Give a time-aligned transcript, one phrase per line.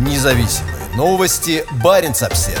[0.00, 1.62] Независимые новости.
[1.84, 2.58] Барин обсерва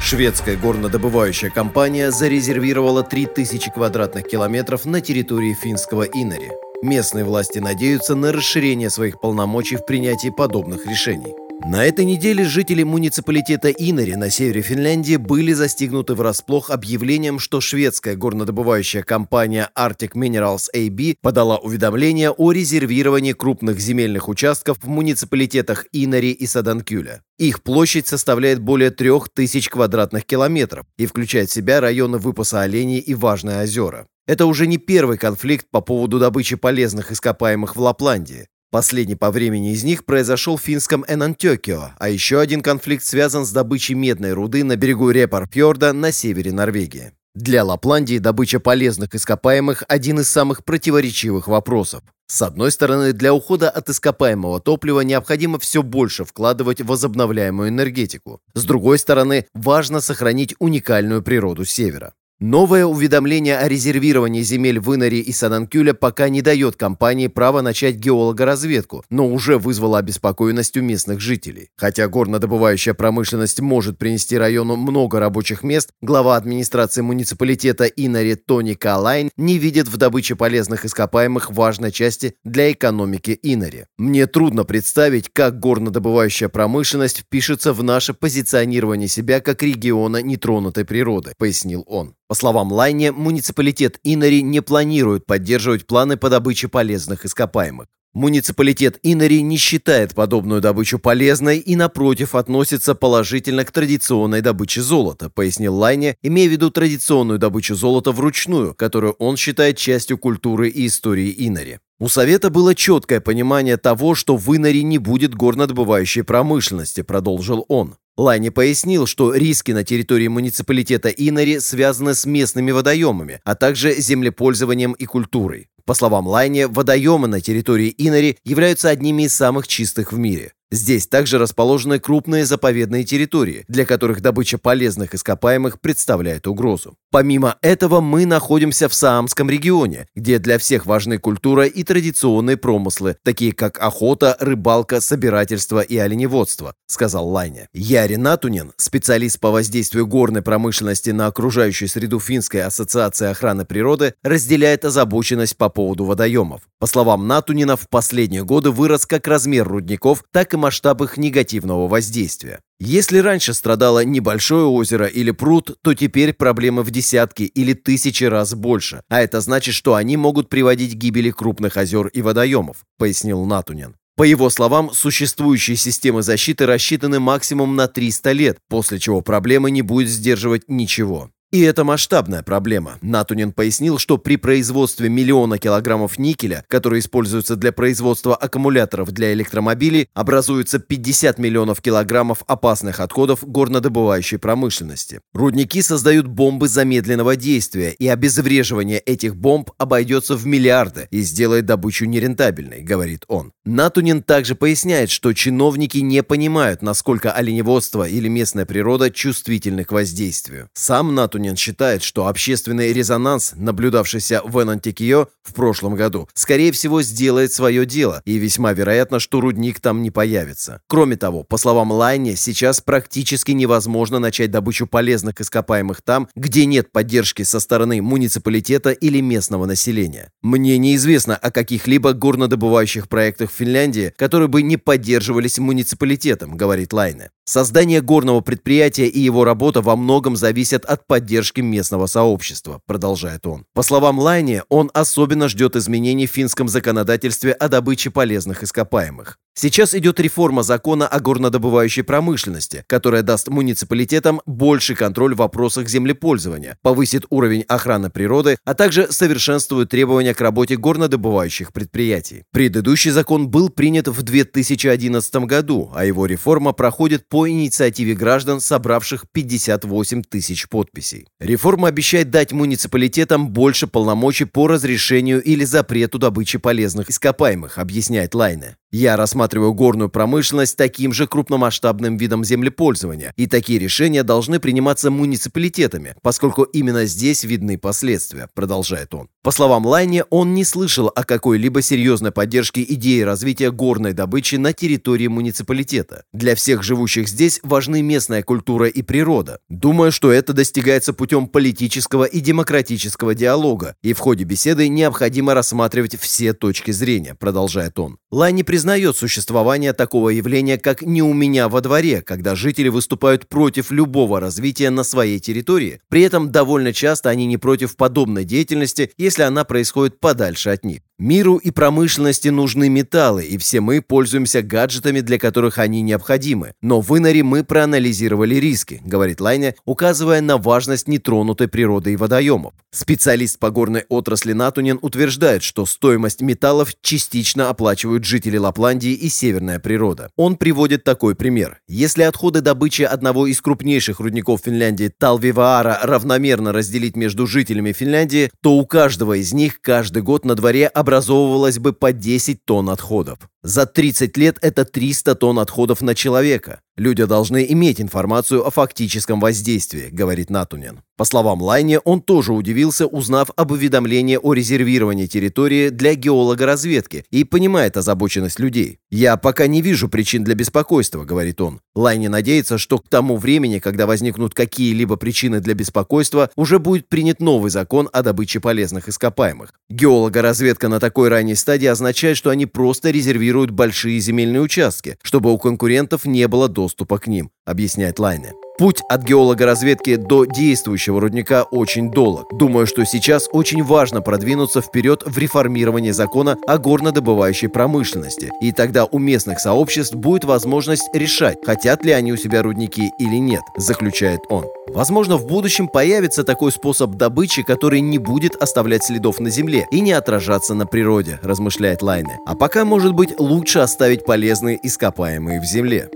[0.00, 6.50] Шведская горнодобывающая компания зарезервировала 3000 квадратных километров на территории финского Инари.
[6.82, 11.34] Местные власти надеются на расширение своих полномочий в принятии подобных решений.
[11.64, 18.16] На этой неделе жители муниципалитета Инари на севере Финляндии были застигнуты врасплох объявлением, что шведская
[18.16, 26.32] горнодобывающая компания Arctic Minerals AB подала уведомление о резервировании крупных земельных участков в муниципалитетах Инари
[26.32, 27.22] и Саданкюля.
[27.38, 33.14] Их площадь составляет более 3000 квадратных километров и включает в себя районы выпаса оленей и
[33.14, 34.08] важные озера.
[34.26, 38.48] Это уже не первый конфликт по поводу добычи полезных ископаемых в Лапландии.
[38.72, 43.52] Последний по времени из них произошел в финском Энантёкио, а еще один конфликт связан с
[43.52, 47.12] добычей медной руды на берегу Репарфьорда на севере Норвегии.
[47.34, 52.02] Для Лапландии добыча полезных ископаемых– один из самых противоречивых вопросов.
[52.28, 58.40] С одной стороны, для ухода от ископаемого топлива необходимо все больше вкладывать в возобновляемую энергетику.
[58.54, 62.14] С другой стороны, важно сохранить уникальную природу Севера.
[62.42, 67.94] Новое уведомление о резервировании земель в Инаре и Сананкюля пока не дает компании право начать
[67.94, 71.68] геологоразведку, но уже вызвало обеспокоенность у местных жителей.
[71.76, 79.30] Хотя горнодобывающая промышленность может принести району много рабочих мест, глава администрации муниципалитета Инари Тони Калайн
[79.36, 83.84] не видит в добыче полезных ископаемых важной части для экономики Инари.
[83.98, 91.34] Мне трудно представить, как горнодобывающая промышленность впишется в наше позиционирование себя как региона нетронутой природы,
[91.38, 92.16] пояснил он.
[92.32, 97.88] По словам Лайне, муниципалитет Инари не планирует поддерживать планы по добыче полезных ископаемых.
[98.14, 105.30] Муниципалитет Инари не считает подобную добычу полезной и, напротив, относится положительно к традиционной добыче золота,
[105.30, 110.88] пояснил Лайне, имея в виду традиционную добычу золота вручную, которую он считает частью культуры и
[110.88, 111.78] истории Инари.
[111.98, 117.94] У Совета было четкое понимание того, что в Инари не будет горнодобывающей промышленности, продолжил он.
[118.18, 124.92] Лайни пояснил, что риски на территории муниципалитета Инари связаны с местными водоемами, а также землепользованием
[124.92, 125.68] и культурой.
[125.84, 130.52] По словам Лайни, водоемы на территории Инари являются одними из самых чистых в мире.
[130.72, 136.96] Здесь также расположены крупные заповедные территории, для которых добыча полезных ископаемых представляет угрозу.
[137.10, 143.16] Помимо этого, мы находимся в Саамском регионе, где для всех важны культура и традиционные промыслы,
[143.22, 147.68] такие как охота, рыбалка, собирательство и оленеводство, сказал Лайне.
[147.74, 154.86] Яри Натунин, специалист по воздействию горной промышленности на окружающую среду Финской ассоциации охраны природы, разделяет
[154.86, 156.62] озабоченность по поводу водоемов.
[156.78, 161.88] По словам Натунина, в последние годы вырос как размер рудников, так и масштаб их негативного
[161.88, 162.60] воздействия.
[162.80, 168.54] Если раньше страдало небольшое озеро или пруд, то теперь проблемы в десятки или тысячи раз
[168.54, 173.44] больше, а это значит, что они могут приводить к гибели крупных озер и водоемов, пояснил
[173.44, 173.96] Натунин.
[174.16, 179.82] По его словам, существующие системы защиты рассчитаны максимум на 300 лет, после чего проблемы не
[179.82, 181.30] будет сдерживать ничего.
[181.52, 182.96] И это масштабная проблема.
[183.02, 190.08] Натунин пояснил, что при производстве миллиона килограммов никеля, который используется для производства аккумуляторов для электромобилей,
[190.14, 195.20] образуется 50 миллионов килограммов опасных отходов горнодобывающей промышленности.
[195.34, 202.06] Рудники создают бомбы замедленного действия, и обезвреживание этих бомб обойдется в миллиарды и сделает добычу
[202.06, 203.52] нерентабельной, говорит он.
[203.66, 210.70] Натунин также поясняет, что чиновники не понимают, насколько оленеводство или местная природа чувствительны к воздействию.
[210.72, 217.02] Сам Натунин Сунин считает, что общественный резонанс, наблюдавшийся в Энантикио в прошлом году, скорее всего
[217.02, 220.82] сделает свое дело, и весьма вероятно, что рудник там не появится.
[220.86, 226.92] Кроме того, по словам Лайни, сейчас практически невозможно начать добычу полезных ископаемых там, где нет
[226.92, 230.30] поддержки со стороны муниципалитета или местного населения.
[230.42, 237.30] Мне неизвестно о каких-либо горнодобывающих проектах в Финляндии, которые бы не поддерживались муниципалитетом, говорит Лайне.
[237.44, 243.66] Создание горного предприятия и его работа во многом зависят от поддержки местного сообщества, продолжает он.
[243.74, 249.38] По словам Лайни, он особенно ждет изменений в финском законодательстве о добыче полезных ископаемых.
[249.54, 256.78] Сейчас идет реформа закона о горнодобывающей промышленности, которая даст муниципалитетам больший контроль в вопросах землепользования,
[256.80, 262.44] повысит уровень охраны природы, а также совершенствует требования к работе горнодобывающих предприятий.
[262.50, 269.26] Предыдущий закон был принят в 2011 году, а его реформа проходит по инициативе граждан, собравших
[269.30, 271.26] 58 тысяч подписей.
[271.40, 278.76] Реформа обещает дать муниципалитетам больше полномочий по разрешению или запрету добычи полезных ископаемых, объясняет Лайне.
[278.94, 286.14] Я рассматриваю горную промышленность таким же крупномасштабным видом землепользования, и такие решения должны приниматься муниципалитетами,
[286.20, 289.28] поскольку именно здесь видны последствия, продолжает он.
[289.42, 294.74] По словам Лайни, он не слышал о какой-либо серьезной поддержке идеи развития горной добычи на
[294.74, 296.24] территории муниципалитета.
[296.34, 299.58] Для всех живущих здесь важны местная культура и природа.
[299.70, 306.20] Думаю, что это достигается путем политического и демократического диалога, и в ходе беседы необходимо рассматривать
[306.20, 308.18] все точки зрения, продолжает он.
[308.30, 313.92] Лайни признает существование такого явления, как «не у меня во дворе», когда жители выступают против
[313.92, 319.42] любого развития на своей территории, при этом довольно часто они не против подобной деятельности, если
[319.42, 320.98] она происходит подальше от них.
[321.16, 326.72] Миру и промышленности нужны металлы, и все мы пользуемся гаджетами, для которых они необходимы.
[326.82, 332.74] Но в Инаре мы проанализировали риски, говорит Лайне, указывая на важность нетронутой природы и водоемов.
[332.94, 339.78] Специалист по горной отрасли Натунин утверждает, что стоимость металлов частично оплачивают жители Лапландии и северная
[339.78, 340.30] природа.
[340.36, 341.80] Он приводит такой пример.
[341.88, 348.74] Если отходы добычи одного из крупнейших рудников Финляндии Талвиваара равномерно разделить между жителями Финляндии, то
[348.74, 353.38] у каждого из них каждый год на дворе образовывалось бы по 10 тонн отходов.
[353.64, 356.80] За 30 лет это 300 тонн отходов на человека.
[356.96, 361.00] Люди должны иметь информацию о фактическом воздействии, говорит Натунин.
[361.16, 367.44] По словам Лайне, он тоже удивился, узнав об уведомлении о резервировании территории для геологоразведки и
[367.44, 368.98] понимает озабоченность людей.
[369.10, 371.80] «Я пока не вижу причин для беспокойства»,— говорит он.
[371.94, 377.40] Лайне надеется, что к тому времени, когда возникнут какие-либо причины для беспокойства, уже будет принят
[377.40, 379.72] новый закон о добыче полезных ископаемых.
[379.88, 385.58] Геологоразведка на такой ранней стадии означает, что они просто резервируют большие земельные участки, чтобы у
[385.58, 388.52] конкурентов не было доступа к ним, объясняет Лайне.
[388.78, 392.46] Путь от геолога-разведки до действующего рудника очень долг.
[392.52, 398.50] Думаю, что сейчас очень важно продвинуться вперед в реформировании закона о горнодобывающей промышленности.
[398.62, 403.36] И тогда у местных сообществ будет возможность решать, хотят ли они у себя рудники или
[403.36, 404.64] нет, заключает он.
[404.88, 410.00] Возможно, в будущем появится такой способ добычи, который не будет оставлять следов на земле и
[410.00, 412.38] не отражаться на природе, размышляет Лайне.
[412.46, 416.08] А пока, может быть, лучше оставить полезные ископаемые в земле.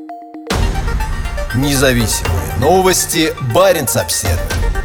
[1.54, 3.34] Независимые новости.
[3.54, 4.75] Барин обседный.